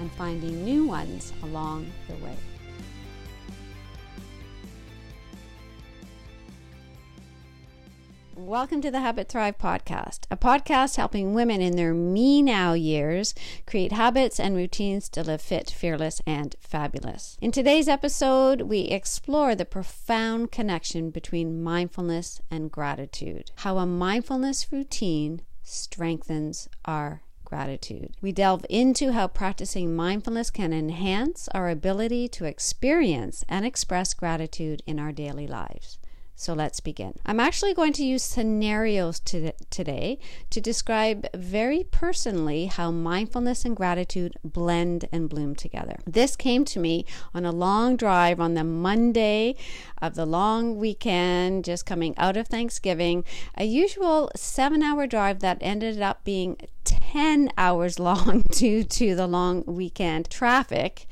[0.00, 2.36] and finding new ones along the way.
[8.34, 13.34] Welcome to the Habit Thrive podcast, a podcast helping women in their me now years
[13.66, 17.36] create habits and routines to live fit, fearless, and fabulous.
[17.42, 24.72] In today's episode, we explore the profound connection between mindfulness and gratitude, how a mindfulness
[24.72, 28.14] routine strengthens our gratitude.
[28.22, 34.82] We delve into how practicing mindfulness can enhance our ability to experience and express gratitude
[34.86, 35.98] in our daily lives.
[36.40, 37.12] So let's begin.
[37.26, 43.76] I'm actually going to use scenarios to, today to describe very personally how mindfulness and
[43.76, 45.98] gratitude blend and bloom together.
[46.06, 49.54] This came to me on a long drive on the Monday
[50.00, 53.22] of the long weekend, just coming out of Thanksgiving,
[53.58, 59.26] a usual seven hour drive that ended up being 10 hours long due to the
[59.26, 61.06] long weekend traffic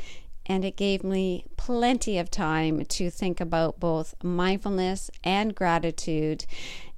[0.48, 6.46] and it gave me plenty of time to think about both mindfulness and gratitude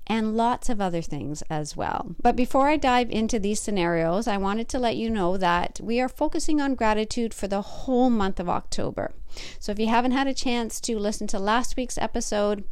[0.06, 2.14] and lots of other things as well.
[2.20, 6.00] But before I dive into these scenarios, I wanted to let you know that we
[6.00, 9.12] are focusing on gratitude for the whole month of October.
[9.58, 12.64] So if you haven't had a chance to listen to last week's episode,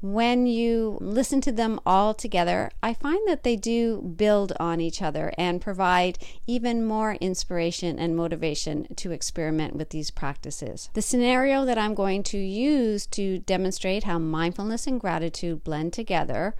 [0.00, 5.00] when you listen to them all together, I find that they do build on each
[5.00, 10.90] other and provide even more inspiration and motivation to experiment with these practices.
[10.94, 16.54] The scenario that I'm going to use to demonstrate how mindfulness and gratitude blend together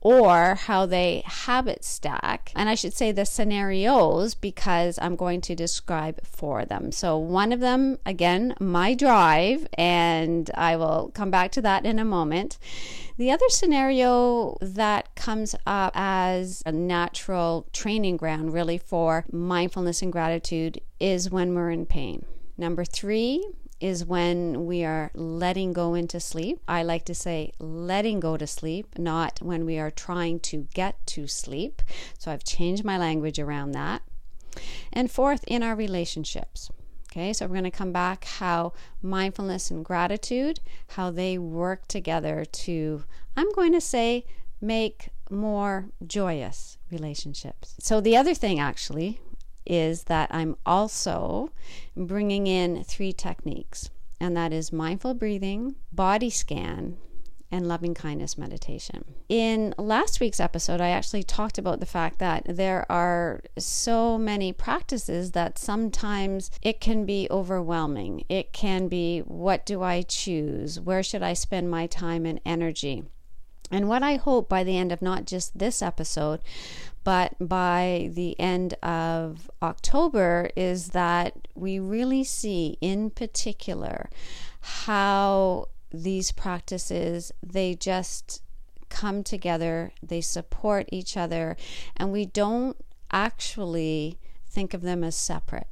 [0.00, 2.52] or how they habit stack.
[2.54, 6.92] And I should say the scenarios because I'm going to describe four of them.
[6.92, 11.98] So, one of them, again, my drive, and I will come back to that in
[11.98, 12.58] a moment.
[13.16, 20.12] The other scenario that comes up as a natural training ground, really, for mindfulness and
[20.12, 22.24] gratitude is when we're in pain.
[22.56, 23.44] Number three
[23.80, 26.60] is when we are letting go into sleep.
[26.66, 31.04] I like to say letting go to sleep, not when we are trying to get
[31.08, 31.82] to sleep.
[32.18, 34.02] So I've changed my language around that.
[34.92, 36.70] And fourth, in our relationships.
[37.10, 42.44] Okay, so we're going to come back how mindfulness and gratitude, how they work together
[42.44, 44.26] to, I'm going to say,
[44.60, 47.76] make more joyous relationships.
[47.78, 49.20] So, the other thing actually
[49.68, 51.50] is that I'm also
[51.96, 53.90] bringing in three techniques,
[54.20, 56.96] and that is mindful breathing, body scan,
[57.50, 59.04] and loving kindness meditation.
[59.28, 64.52] In last week's episode, I actually talked about the fact that there are so many
[64.52, 68.24] practices that sometimes it can be overwhelming.
[68.28, 70.78] It can be what do I choose?
[70.78, 73.04] Where should I spend my time and energy?
[73.70, 76.40] And what I hope by the end of not just this episode,
[77.08, 84.10] but by the end of October is that we really see in particular
[84.60, 88.42] how these practices they just
[88.90, 91.56] come together, they support each other,
[91.96, 92.76] and we don't
[93.10, 95.68] actually think of them as separate.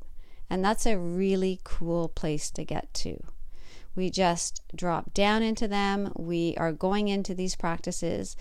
[0.49, 3.23] And that's a really cool place to get to.
[3.95, 6.13] We just drop down into them.
[6.17, 8.37] We are going into these practices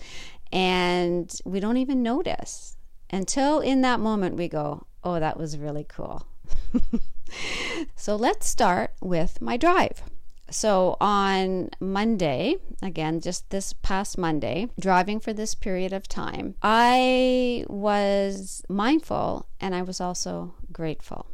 [0.50, 2.75] and we don't even notice
[3.10, 6.26] until in that moment we go, oh, that was really cool.
[7.96, 10.02] so let's start with my drive.
[10.50, 17.64] So on Monday, again, just this past Monday, driving for this period of time, I
[17.68, 21.26] was mindful and I was also grateful.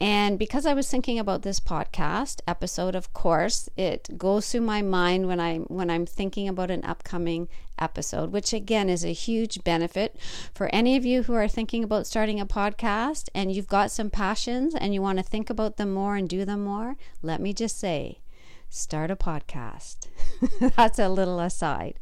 [0.00, 4.80] And because I was thinking about this podcast episode, of course, it goes through my
[4.80, 7.48] mind when I when I'm thinking about an upcoming
[7.78, 10.16] episode, which again is a huge benefit
[10.54, 14.08] for any of you who are thinking about starting a podcast and you've got some
[14.08, 16.96] passions and you want to think about them more and do them more.
[17.22, 18.20] Let me just say,
[18.70, 20.08] start a podcast.
[20.76, 21.98] That's a little aside.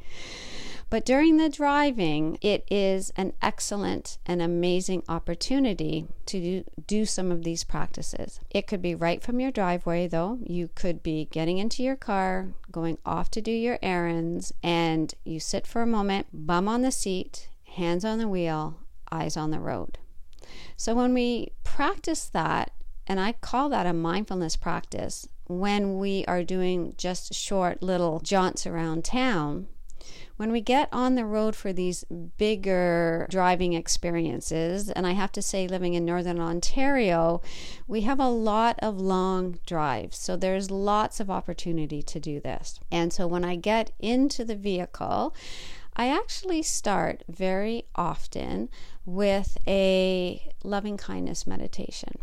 [0.91, 7.45] But during the driving, it is an excellent and amazing opportunity to do, some of
[7.45, 8.41] these practices.
[8.51, 10.39] It could be right from your driveway, though.
[10.43, 15.41] You could be getting into your car, going off to do your errands, and you
[15.41, 18.81] sit for a moment, bum on the seat, hands on the wheel,
[19.13, 19.99] eyes on the road.
[20.77, 22.73] So when we practice that,
[23.07, 28.67] and I call that a mindfulness practice, when we are doing just short little jaunts
[28.67, 29.69] around town,
[30.39, 32.05] when we get on the road for these
[32.37, 37.43] bigger driving experiences, and I have to say, living in Northern Ontario,
[37.89, 40.17] we have a lot of long drives.
[40.17, 42.79] So there's lots of opportunity to do this.
[42.91, 45.35] And so when I get into the vehicle,
[45.97, 48.69] I actually start very often
[49.05, 52.17] with a loving kindness meditation.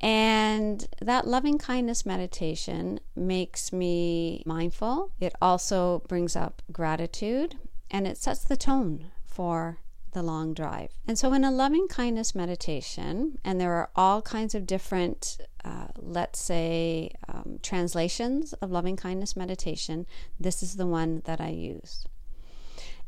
[0.00, 5.12] And that loving kindness meditation makes me mindful.
[5.18, 7.56] It also brings up gratitude
[7.90, 9.78] and it sets the tone for
[10.12, 10.90] the long drive.
[11.06, 15.88] And so, in a loving kindness meditation, and there are all kinds of different, uh,
[15.96, 20.06] let's say, um, translations of loving kindness meditation,
[20.38, 22.06] this is the one that I use.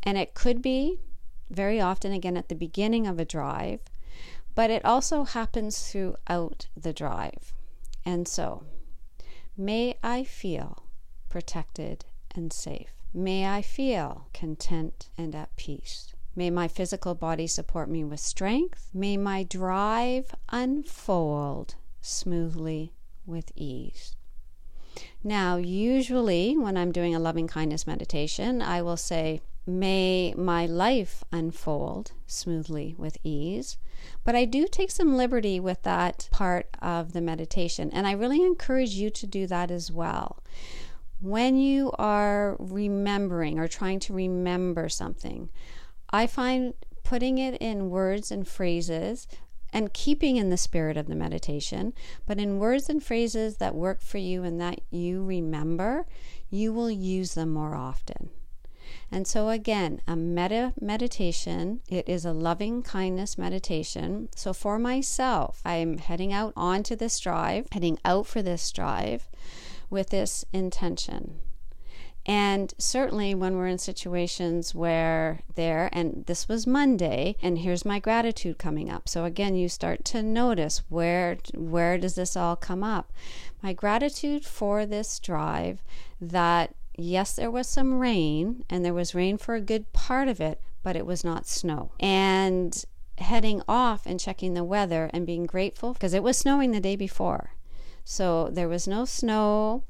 [0.03, 1.01] And it could be
[1.51, 3.81] very often, again, at the beginning of a drive
[4.61, 7.55] but it also happens throughout the drive.
[8.05, 8.65] And so,
[9.57, 10.85] may I feel
[11.31, 12.05] protected
[12.35, 12.93] and safe.
[13.15, 16.13] May I feel content and at peace.
[16.37, 18.91] May my physical body support me with strength.
[18.93, 22.93] May my drive unfold smoothly
[23.25, 24.15] with ease.
[25.25, 31.23] Now, usually when I'm doing a loving kindness meditation, I will say, May my life
[31.31, 33.77] unfold smoothly with ease.
[34.25, 38.43] But I do take some liberty with that part of the meditation, and I really
[38.43, 40.43] encourage you to do that as well.
[41.21, 45.51] When you are remembering or trying to remember something,
[46.09, 46.73] I find
[47.05, 49.29] putting it in words and phrases
[49.73, 51.93] and keeping in the spirit of the meditation,
[52.27, 56.07] but in words and phrases that work for you and that you remember,
[56.49, 58.31] you will use them more often.
[59.13, 64.29] And so, again, a metta meditation, it is a loving kindness meditation.
[64.37, 69.29] So, for myself, I'm heading out onto this drive, heading out for this drive
[69.91, 71.41] with this intention.
[72.27, 77.99] And certainly when we're in situations where there, and this was Monday, and here's my
[77.99, 79.09] gratitude coming up.
[79.09, 83.13] So again, you start to notice where where does this all come up?
[83.63, 85.83] My gratitude for this drive
[86.21, 90.41] that yes, there was some rain, and there was rain for a good part of
[90.41, 91.93] it, but it was not snow.
[92.01, 92.85] And
[93.19, 96.97] heading off and checking the weather and being grateful because it was snowing the day
[96.97, 97.53] before.
[98.05, 99.85] So there was no snow.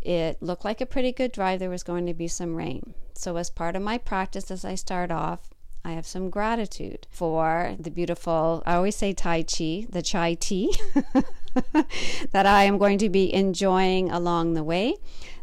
[0.00, 1.58] It looked like a pretty good drive.
[1.58, 2.94] There was going to be some rain.
[3.14, 5.50] So, as part of my practice, as I start off,
[5.84, 10.74] I have some gratitude for the beautiful, I always say Tai Chi, the chai tea
[12.32, 14.96] that I am going to be enjoying along the way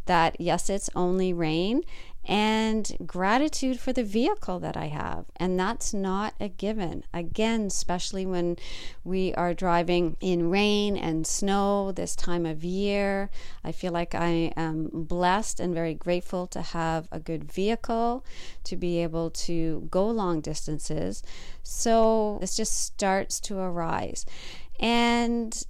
[0.05, 1.83] that yes, it's only rain,
[2.25, 5.25] and gratitude for the vehicle that I have.
[5.35, 7.03] And that's not a given.
[7.13, 8.55] Again, especially when
[9.03, 13.29] we are driving in rain and snow this time of year,
[13.63, 18.25] I feel like I am blessed and very grateful to have a good vehicle
[18.63, 21.23] to be able to go long distances.
[21.61, 24.25] So this just starts to arise.
[24.79, 25.65] And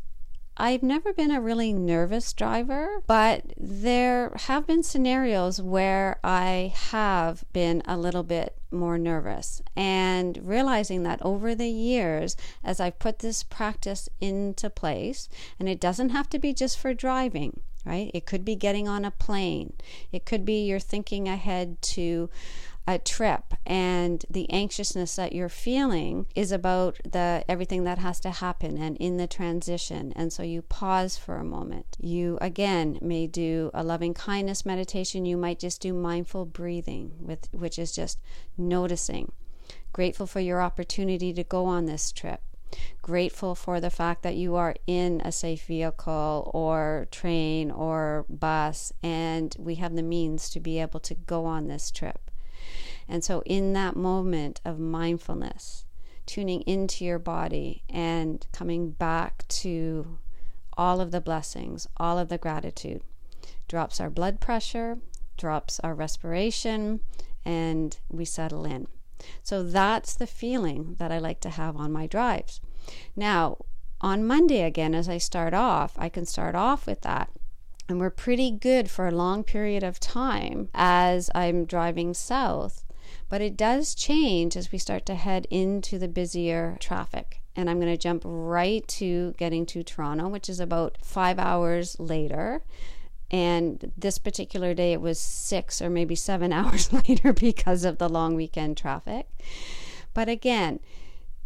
[0.55, 7.43] I've never been a really nervous driver, but there have been scenarios where I have
[7.53, 9.63] been a little bit more nervous.
[9.75, 15.27] And realizing that over the years, as I've put this practice into place,
[15.59, 18.11] and it doesn't have to be just for driving, right?
[18.13, 19.73] It could be getting on a plane,
[20.11, 22.29] it could be you're thinking ahead to
[22.85, 28.29] a trip and the anxiousness that you're feeling is about the everything that has to
[28.29, 30.11] happen and in the transition.
[30.15, 31.97] And so you pause for a moment.
[31.99, 35.25] You again may do a loving kindness meditation.
[35.25, 38.19] You might just do mindful breathing with which is just
[38.57, 39.31] noticing.
[39.93, 42.41] Grateful for your opportunity to go on this trip.
[43.01, 48.91] Grateful for the fact that you are in a safe vehicle or train or bus
[49.01, 52.31] and we have the means to be able to go on this trip
[53.07, 55.85] and so, in that moment of mindfulness,
[56.25, 60.19] tuning into your body and coming back to
[60.77, 63.01] all of the blessings, all of the gratitude,
[63.67, 64.99] drops our blood pressure,
[65.37, 67.01] drops our respiration,
[67.45, 68.87] and we settle in.
[69.41, 72.61] So that's the feeling that I like to have on my drives.
[73.15, 73.57] Now,
[74.01, 77.29] on Monday again, as I start off, I can start off with that.
[77.89, 82.83] And we're pretty good for a long period of time as I'm driving south.
[83.29, 87.41] But it does change as we start to head into the busier traffic.
[87.55, 91.99] And I'm going to jump right to getting to Toronto, which is about five hours
[91.99, 92.63] later.
[93.29, 98.09] And this particular day, it was six or maybe seven hours later because of the
[98.09, 99.27] long weekend traffic.
[100.13, 100.79] But again,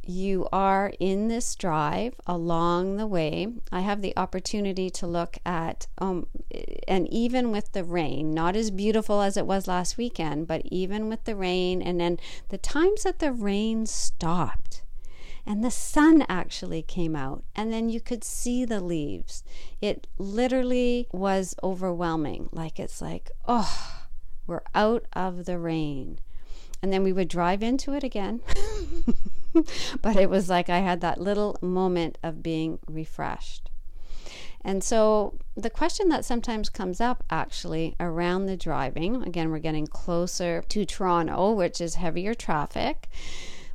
[0.08, 5.88] you are in this drive along the way, I have the opportunity to look at,
[5.98, 6.28] um,
[6.88, 11.10] and even with the rain, not as beautiful as it was last weekend, but even
[11.10, 14.84] with the rain, and then the times that the rain stopped
[15.48, 19.44] and the sun actually came out, and then you could see the leaves.
[19.82, 22.50] It literally was overwhelming.
[22.52, 24.02] Like, it's like, oh,
[24.46, 26.20] we're out of the rain.
[26.82, 28.42] And then we would drive into it again.
[30.02, 33.70] but it was like I had that little moment of being refreshed.
[34.62, 39.88] And so the question that sometimes comes up actually around the driving, again, we're getting
[39.88, 43.08] closer to Toronto, which is heavier traffic.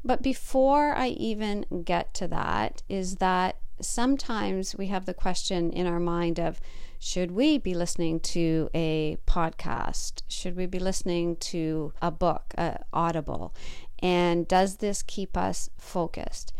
[0.04, 5.86] But before I even get to that, is that sometimes we have the question in
[5.86, 6.60] our mind of
[6.98, 10.22] should we be listening to a podcast?
[10.28, 13.54] Should we be listening to a book, uh, Audible?
[14.02, 16.52] And does this keep us focused?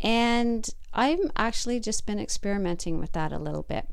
[0.00, 3.88] And I've actually just been experimenting with that a little bit.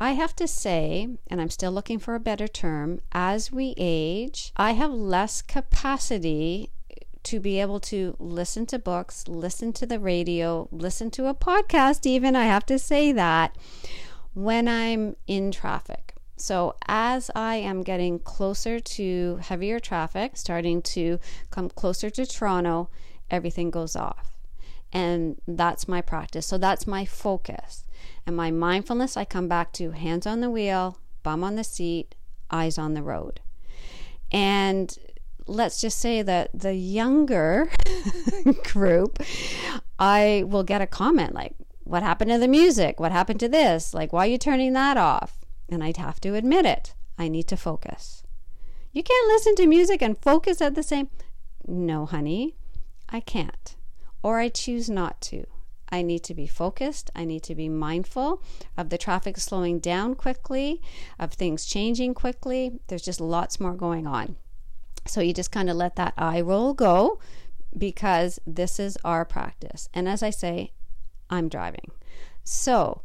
[0.00, 4.52] I have to say, and I'm still looking for a better term, as we age,
[4.56, 6.70] I have less capacity
[7.24, 12.06] to be able to listen to books, listen to the radio, listen to a podcast,
[12.06, 12.36] even.
[12.36, 13.56] I have to say that
[14.34, 16.13] when I'm in traffic.
[16.36, 22.90] So, as I am getting closer to heavier traffic, starting to come closer to Toronto,
[23.30, 24.36] everything goes off.
[24.92, 26.46] And that's my practice.
[26.46, 27.84] So, that's my focus.
[28.26, 32.16] And my mindfulness, I come back to hands on the wheel, bum on the seat,
[32.50, 33.40] eyes on the road.
[34.32, 34.96] And
[35.46, 37.70] let's just say that the younger
[38.72, 39.22] group,
[39.98, 42.98] I will get a comment like, What happened to the music?
[42.98, 43.94] What happened to this?
[43.94, 45.43] Like, why are you turning that off?
[45.74, 46.94] And I'd have to admit it.
[47.18, 48.22] I need to focus.
[48.92, 51.10] You can't listen to music and focus at the same
[51.66, 52.54] No, honey,
[53.08, 53.76] I can't.
[54.22, 55.46] Or I choose not to.
[55.90, 57.10] I need to be focused.
[57.14, 58.42] I need to be mindful
[58.76, 60.80] of the traffic slowing down quickly,
[61.18, 62.80] of things changing quickly.
[62.86, 64.36] There's just lots more going on.
[65.06, 67.18] So you just kind of let that eye roll go
[67.76, 69.88] because this is our practice.
[69.92, 70.72] And as I say,
[71.28, 71.90] I'm driving.
[72.44, 73.02] So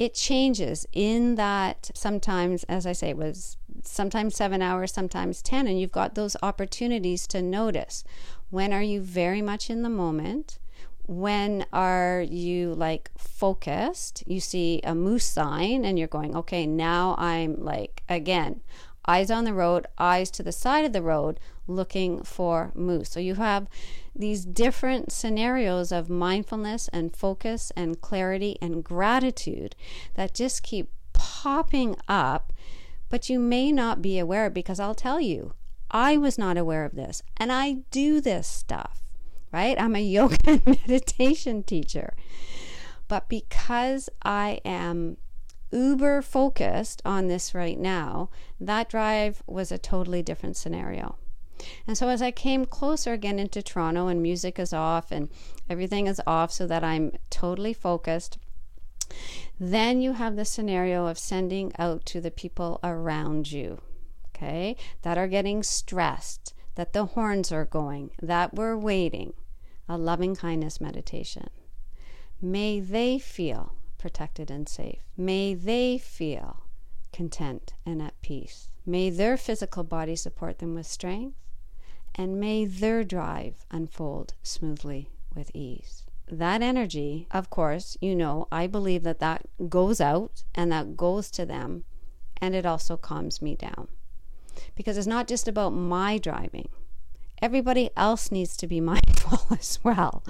[0.00, 5.66] it changes in that sometimes, as I say, it was sometimes seven hours, sometimes 10,
[5.66, 8.02] and you've got those opportunities to notice
[8.48, 10.58] when are you very much in the moment?
[11.06, 14.24] When are you like focused?
[14.26, 18.62] You see a moose sign and you're going, okay, now I'm like, again,
[19.06, 23.10] eyes on the road, eyes to the side of the road, looking for moose.
[23.10, 23.68] So you have
[24.14, 29.74] these different scenarios of mindfulness and focus and clarity and gratitude
[30.14, 32.52] that just keep popping up,
[33.08, 35.54] but you may not be aware because I'll tell you,
[35.90, 39.02] I was not aware of this and I do this stuff,
[39.52, 39.80] right?
[39.80, 42.14] I'm a yoga and meditation teacher.
[43.08, 45.16] But because I am
[45.72, 51.16] uber focused on this right now, that drive was a totally different scenario.
[51.86, 55.28] And so as I came closer again into Toronto and music is off and
[55.68, 58.38] everything is off so that I'm totally focused,
[59.58, 63.80] then you have the scenario of sending out to the people around you,
[64.34, 69.34] okay, that are getting stressed, that the horns are going, that we're waiting.
[69.88, 71.50] A loving kindness meditation.
[72.40, 75.00] May they feel protected and safe.
[75.16, 76.62] May they feel
[77.12, 78.70] content and at peace.
[78.86, 81.36] May their physical body support them with strength,
[82.14, 86.04] and may their drive unfold smoothly with ease.
[86.30, 91.30] That energy, of course, you know, I believe that that goes out and that goes
[91.32, 91.84] to them,
[92.40, 93.88] and it also calms me down.
[94.74, 96.68] Because it's not just about my driving,
[97.42, 100.22] everybody else needs to be mindful as well,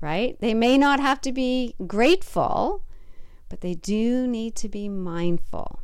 [0.00, 0.38] right?
[0.40, 2.84] They may not have to be grateful,
[3.48, 5.80] but they do need to be mindful.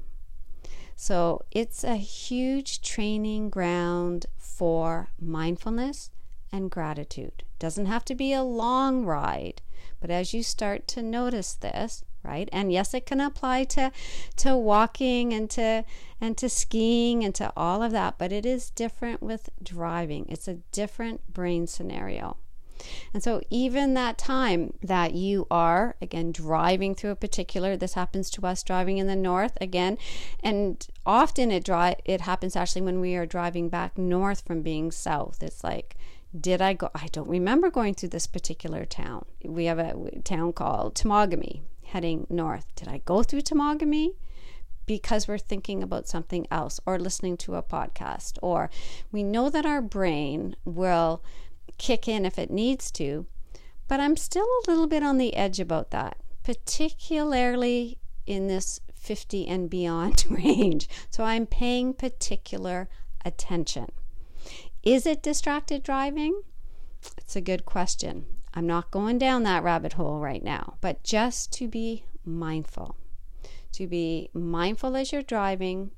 [0.95, 4.27] So it's a huge training ground
[4.59, 6.11] for mindfulness
[6.51, 7.45] and gratitude.
[7.61, 9.63] Doesn't have to be a long ride,
[10.01, 12.49] but as you start to notice this, right?
[12.53, 13.93] And yes, it can apply to
[14.39, 15.85] to walking and to
[16.21, 20.27] and to skiing and to all of that, but it is different with driving.
[20.29, 22.37] It's a different brain scenario.
[23.13, 28.31] And so, even that time that you are, again, driving through a particular, this happens
[28.31, 29.99] to us driving in the north again,
[30.43, 31.69] and often it,
[32.05, 35.43] it happens actually when we are driving back north from being south.
[35.43, 35.97] It's like,
[36.39, 36.91] did I go?
[36.95, 39.25] I don't remember going through this particular town.
[39.45, 42.67] We have a town called Temagami heading north.
[42.75, 44.15] Did I go through Temagami?
[44.89, 48.71] because we're thinking about something else or listening to a podcast, or
[49.13, 51.23] we know that our brain will
[51.77, 53.27] kick in if it needs to.
[53.87, 59.47] But I'm still a little bit on the edge about that, particularly in this 50
[59.47, 60.89] and beyond range.
[61.11, 62.89] So I'm paying particular
[63.25, 63.91] attention.
[64.83, 66.43] Is it distracted driving?
[67.17, 68.27] It's a good question.
[68.55, 72.97] I'm not going down that rabbit hole right now, but just to be mindful.
[73.73, 75.91] To be mindful as you're driving,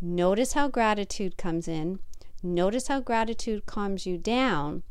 [0.00, 1.98] notice how gratitude comes in,
[2.42, 4.82] notice how gratitude calms you down,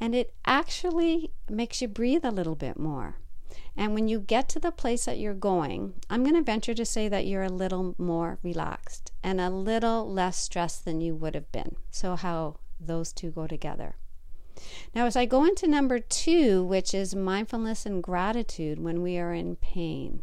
[0.00, 3.16] and it actually makes you breathe a little bit more.
[3.76, 6.86] And when you get to the place that you're going, I'm going to venture to
[6.86, 11.34] say that you're a little more relaxed and a little less stressed than you would
[11.34, 11.76] have been.
[11.90, 13.96] So, how those two go together.
[14.94, 19.34] Now, as I go into number two, which is mindfulness and gratitude when we are
[19.34, 20.22] in pain,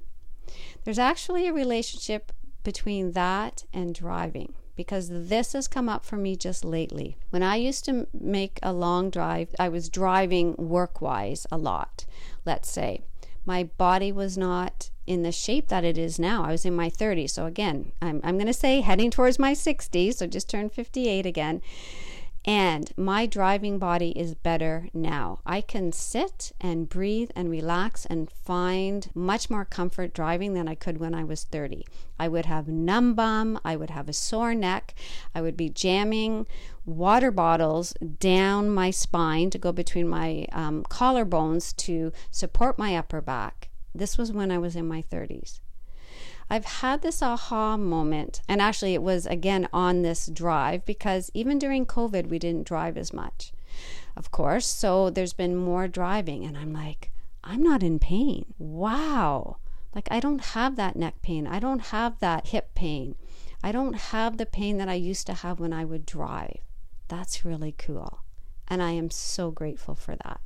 [0.84, 2.32] there's actually a relationship
[2.64, 7.18] between that and driving because this has come up for me just lately.
[7.30, 12.06] When I used to make a long drive, I was driving work wise a lot,
[12.46, 13.02] let's say.
[13.46, 16.46] My body was not in the shape that it is now.
[16.46, 17.32] I was in my 30s.
[17.32, 20.16] So, again, I'm, I'm going to say heading towards my 60s.
[20.16, 21.62] So, just turned 58 again.
[22.46, 25.40] And my driving body is better now.
[25.46, 30.76] I can sit and breathe and relax and find much more comfort driving than I
[30.76, 31.86] could when I was 30.
[32.20, 34.94] I would have numb bum, I would have a sore neck,
[35.34, 36.46] I would be jamming
[36.86, 43.22] water bottles down my spine to go between my um, collarbones to support my upper
[43.22, 43.70] back.
[43.96, 45.62] This was when I was in my 30s.
[46.50, 51.58] I've had this aha moment, and actually, it was again on this drive because even
[51.58, 53.54] during COVID, we didn't drive as much,
[54.16, 54.68] of course.
[54.68, 57.12] So there's been more driving, and I'm like,
[57.44, 58.54] I'm not in pain.
[58.58, 59.58] Wow.
[59.96, 61.46] Like, I don't have that neck pain.
[61.48, 63.16] I don't have that hip pain.
[63.64, 66.60] I don't have the pain that I used to have when I would drive.
[67.08, 68.20] That's really cool.
[68.68, 70.42] And I am so grateful for that.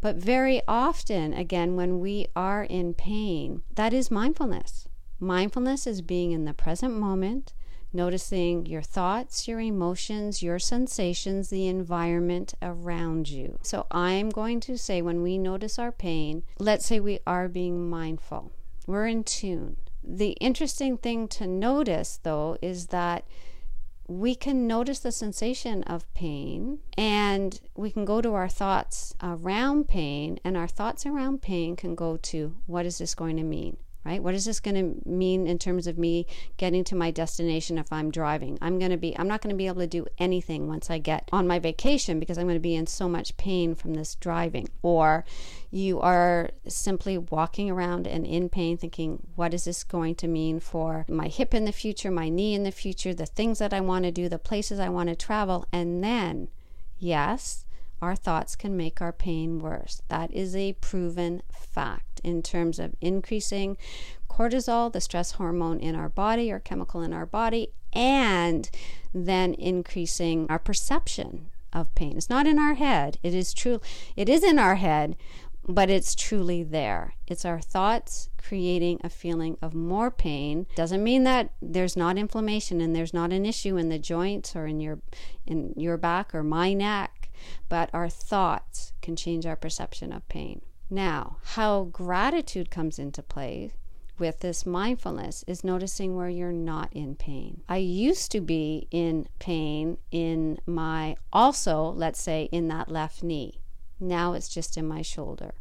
[0.00, 4.88] But very often, again, when we are in pain, that is mindfulness.
[5.18, 7.52] Mindfulness is being in the present moment,
[7.92, 13.58] noticing your thoughts, your emotions, your sensations, the environment around you.
[13.62, 17.90] So I'm going to say when we notice our pain, let's say we are being
[17.90, 18.52] mindful,
[18.86, 19.76] we're in tune.
[20.02, 23.26] The interesting thing to notice, though, is that
[24.10, 29.86] we can notice the sensation of pain and we can go to our thoughts around
[29.86, 33.76] pain, and our thoughts around pain can go to what is this going to mean?
[34.04, 34.22] Right?
[34.22, 37.92] What is this going to mean in terms of me getting to my destination if
[37.92, 38.58] i'm driving?
[38.62, 40.98] I'm going to be i'm not going to be able to do anything once i
[40.98, 44.14] get on my vacation because i'm going to be in so much pain from this
[44.14, 44.68] driving.
[44.82, 45.24] Or
[45.70, 50.60] you are simply walking around and in pain thinking what is this going to mean
[50.60, 53.80] for my hip in the future my knee in the future the things that i
[53.80, 55.66] want to do the places i want to travel?
[55.72, 56.48] And then
[56.98, 57.64] yes
[58.02, 60.02] our thoughts can make our pain worse.
[60.08, 63.76] That is a proven fact in terms of increasing
[64.28, 68.70] cortisol, the stress hormone in our body or chemical in our body, and
[69.12, 72.16] then increasing our perception of pain.
[72.16, 73.18] It's not in our head.
[73.22, 73.80] It is true.
[74.16, 75.16] It is in our head,
[75.66, 77.14] but it's truly there.
[77.26, 80.66] It's our thoughts creating a feeling of more pain.
[80.74, 84.66] Doesn't mean that there's not inflammation and there's not an issue in the joints or
[84.66, 85.00] in your
[85.46, 87.19] in your back or my neck
[87.68, 90.62] but our thoughts can change our perception of pain.
[90.88, 93.72] Now, how gratitude comes into play
[94.18, 97.62] with this mindfulness is noticing where you're not in pain.
[97.68, 103.60] I used to be in pain in my, also, let's say, in that left knee.
[103.98, 105.54] Now it's just in my shoulder.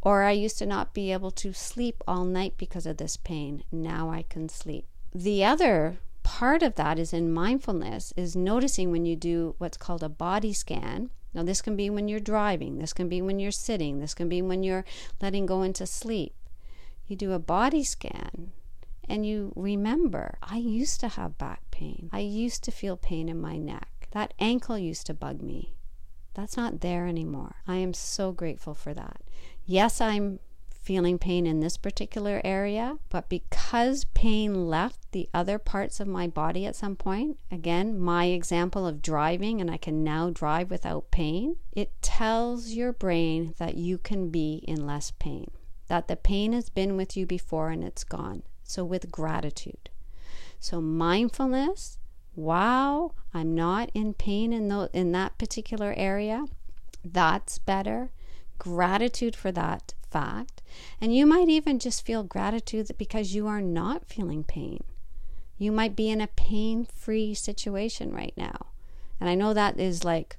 [0.00, 3.64] Or I used to not be able to sleep all night because of this pain.
[3.70, 4.86] Now I can sleep.
[5.14, 10.02] The other part of that is in mindfulness is noticing when you do what's called
[10.02, 13.50] a body scan now, this can be when you're driving, this can be when you're
[13.50, 14.84] sitting, this can be when you're
[15.20, 16.34] letting go into sleep.
[17.06, 18.52] You do a body scan
[19.08, 22.10] and you remember, I used to have back pain.
[22.12, 24.08] I used to feel pain in my neck.
[24.12, 25.74] That ankle used to bug me.
[26.34, 27.56] That's not there anymore.
[27.66, 29.22] I am so grateful for that.
[29.64, 30.40] Yes, I'm
[30.88, 36.26] feeling pain in this particular area, but because pain left the other parts of my
[36.26, 41.10] body at some point, again, my example of driving and I can now drive without
[41.10, 45.50] pain, it tells your brain that you can be in less pain,
[45.88, 48.42] that the pain has been with you before and it's gone.
[48.62, 49.90] So, with gratitude.
[50.58, 51.98] So, mindfulness,
[52.34, 56.46] wow, I'm not in pain in, the, in that particular area.
[57.04, 58.10] That's better.
[58.58, 60.62] Gratitude for that fact.
[61.00, 64.82] And you might even just feel gratitude because you are not feeling pain.
[65.56, 68.66] You might be in a pain free situation right now.
[69.20, 70.38] And I know that is like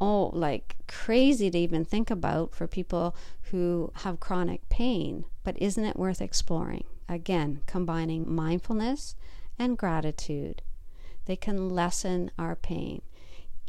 [0.00, 3.16] oh, like crazy to even think about for people
[3.50, 5.24] who have chronic pain.
[5.44, 6.84] But isn't it worth exploring?
[7.08, 9.16] Again, combining mindfulness
[9.58, 10.62] and gratitude.
[11.24, 13.02] They can lessen our pain,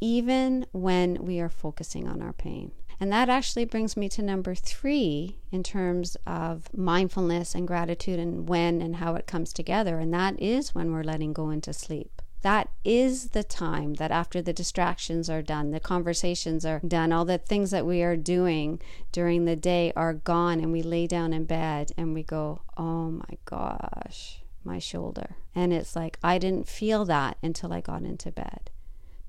[0.01, 2.71] even when we are focusing on our pain.
[2.99, 8.49] And that actually brings me to number three in terms of mindfulness and gratitude and
[8.49, 9.99] when and how it comes together.
[9.99, 12.21] And that is when we're letting go into sleep.
[12.41, 17.25] That is the time that after the distractions are done, the conversations are done, all
[17.25, 18.81] the things that we are doing
[19.11, 23.11] during the day are gone, and we lay down in bed and we go, Oh
[23.11, 25.35] my gosh, my shoulder.
[25.53, 28.71] And it's like, I didn't feel that until I got into bed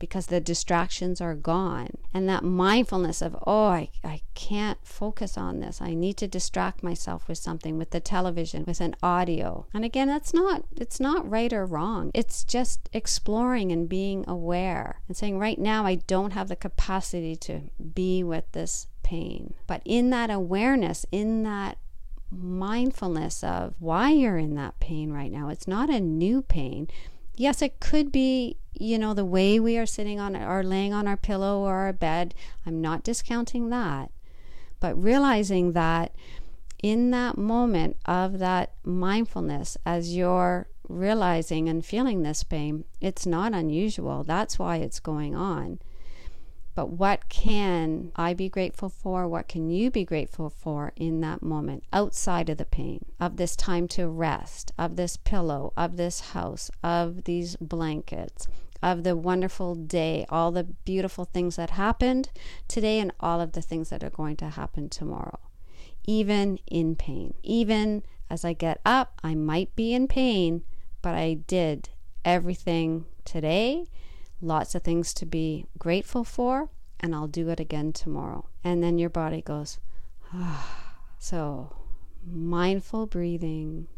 [0.00, 1.90] because the distractions are gone.
[2.12, 5.80] And that mindfulness of, oh, I, I can't focus on this.
[5.80, 9.66] I need to distract myself with something, with the television, with an audio.
[9.72, 12.10] And again, that's not, it's not right or wrong.
[12.14, 17.36] It's just exploring and being aware and saying, right now, I don't have the capacity
[17.36, 17.60] to
[17.94, 19.54] be with this pain.
[19.66, 21.76] But in that awareness, in that
[22.30, 26.88] mindfulness of why you're in that pain right now, it's not a new pain
[27.40, 31.08] yes, it could be, you know, the way we are sitting on or laying on
[31.08, 32.34] our pillow or our bed.
[32.66, 34.10] I'm not discounting that.
[34.78, 36.14] But realizing that
[36.82, 43.54] in that moment of that mindfulness, as you're realizing and feeling this pain, it's not
[43.54, 44.22] unusual.
[44.22, 45.78] That's why it's going on.
[46.74, 49.26] But what can I be grateful for?
[49.26, 53.56] What can you be grateful for in that moment outside of the pain, of this
[53.56, 58.46] time to rest, of this pillow, of this house, of these blankets,
[58.82, 62.30] of the wonderful day, all the beautiful things that happened
[62.68, 65.40] today, and all of the things that are going to happen tomorrow,
[66.06, 67.34] even in pain.
[67.42, 70.62] Even as I get up, I might be in pain,
[71.02, 71.90] but I did
[72.24, 73.86] everything today
[74.40, 78.46] lots of things to be grateful for, and I'll do it again tomorrow.
[78.64, 79.78] And then your body goes,
[80.32, 80.76] ah.
[81.22, 81.76] So,
[82.26, 83.88] mindful breathing,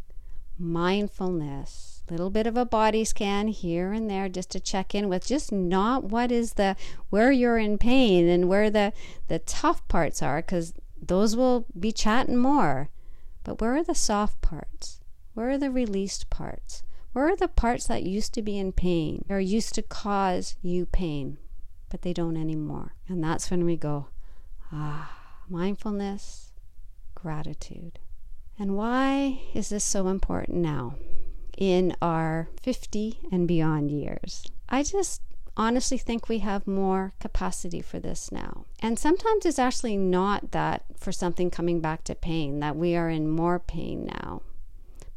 [0.59, 5.27] mindfulness, little bit of a body scan here and there just to check in with
[5.27, 6.77] just not what is the
[7.11, 8.93] where you're in pain and where the
[9.29, 12.91] the tough parts are cuz those will be chatting more.
[13.45, 15.01] But where are the soft parts?
[15.35, 16.83] Where are the released parts?
[17.13, 20.87] Where are the parts that used to be in pain or used to cause you
[20.87, 21.39] pain,
[21.91, 22.95] but they don't anymore?
[23.07, 24.09] And that's when we go,
[24.73, 25.15] ah,
[25.49, 26.53] mindfulness,
[27.15, 27.99] gratitude.
[28.59, 30.95] And why is this so important now
[31.59, 34.47] in our 50 and beyond years?
[34.69, 35.21] I just
[35.55, 38.65] honestly think we have more capacity for this now.
[38.81, 43.11] And sometimes it's actually not that for something coming back to pain, that we are
[43.11, 44.43] in more pain now.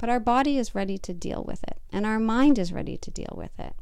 [0.06, 3.10] But our body is ready to deal with it, and our mind is ready to
[3.10, 3.74] deal with it.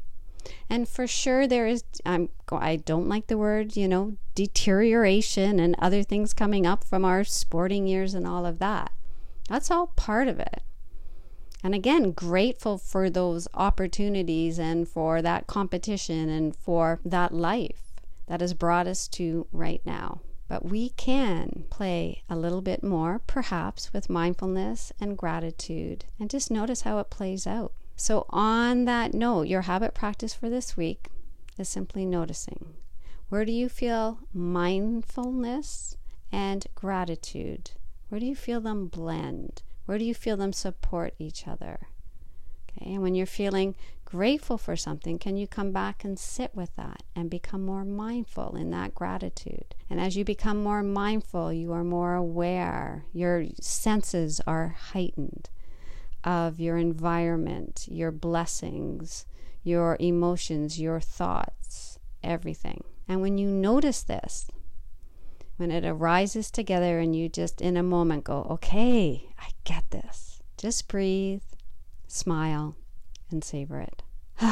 [0.70, 5.76] And for sure, there is, I'm, I don't like the word, you know, deterioration and
[5.78, 8.92] other things coming up from our sporting years and all of that.
[9.50, 10.62] That's all part of it.
[11.62, 17.92] And again, grateful for those opportunities and for that competition and for that life
[18.28, 20.22] that has brought us to right now.
[20.46, 26.50] But we can play a little bit more, perhaps, with mindfulness and gratitude, and just
[26.50, 27.72] notice how it plays out.
[27.96, 31.08] So, on that note, your habit practice for this week
[31.56, 32.74] is simply noticing
[33.28, 35.96] where do you feel mindfulness
[36.30, 37.70] and gratitude?
[38.08, 39.62] Where do you feel them blend?
[39.86, 41.88] Where do you feel them support each other?
[42.76, 46.74] Okay, and when you're feeling grateful for something, can you come back and sit with
[46.76, 49.74] that and become more mindful in that gratitude?
[49.90, 55.50] And as you become more mindful, you are more aware, your senses are heightened
[56.22, 59.26] of your environment, your blessings,
[59.62, 62.84] your emotions, your thoughts, everything.
[63.08, 64.46] And when you notice this,
[65.56, 70.42] when it arises together and you just in a moment go, okay, I get this.
[70.56, 71.42] Just breathe
[72.14, 72.76] smile,
[73.30, 74.02] and savor it.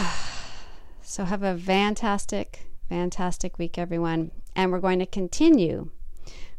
[1.02, 4.30] so, have a fantastic, fantastic week, everyone.
[4.54, 5.90] And we're going to continue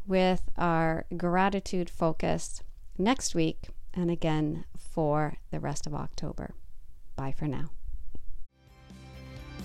[0.07, 2.63] with our gratitude focus
[2.97, 6.53] next week and again for the rest of October.
[7.15, 7.69] Bye for now.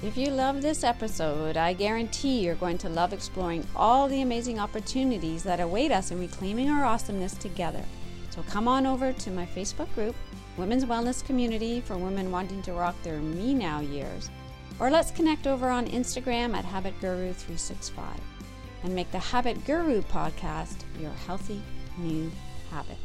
[0.01, 4.61] If you love this episode, I guarantee you're going to love exploring all the amazing
[4.61, 7.83] opportunities that await us in reclaiming our awesomeness together.
[8.31, 10.15] So come on over to my Facebook group,
[10.59, 14.29] Women's Wellness Community for women wanting to rock their me now years,
[14.81, 18.05] or let's connect over on Instagram at Habit Guru 365
[18.83, 21.63] and make the Habit Guru podcast your healthy
[21.97, 22.29] new
[22.73, 22.99] habit.